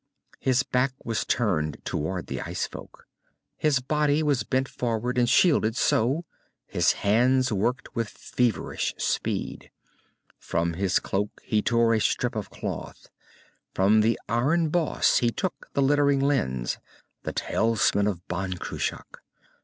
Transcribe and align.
His 0.39 0.63
back 0.63 0.93
was 1.05 1.25
turned 1.25 1.77
toward 1.85 2.25
the 2.25 2.41
ice 2.41 2.65
folk. 2.65 3.05
His 3.55 3.79
body 3.81 4.23
was 4.23 4.41
bent 4.41 4.67
forward, 4.67 5.15
and 5.19 5.29
shielded 5.29 5.77
so, 5.77 6.25
his 6.65 6.93
hands 7.05 7.51
worked 7.53 7.95
with 7.95 8.09
feverish 8.09 8.95
speed. 8.97 9.69
From 10.39 10.73
his 10.73 10.97
cloak 10.97 11.39
he 11.45 11.61
tore 11.61 11.93
a 11.93 12.01
strip 12.01 12.35
of 12.35 12.49
cloth. 12.49 13.09
From 13.75 14.01
the 14.01 14.19
iron 14.27 14.69
boss 14.69 15.19
he 15.19 15.29
took 15.29 15.69
the 15.73 15.81
glittering 15.83 16.19
lens, 16.19 16.79
the 17.21 17.31
talisman 17.31 18.07
of 18.07 18.27
Ban 18.27 18.53
Cruach. 18.53 19.21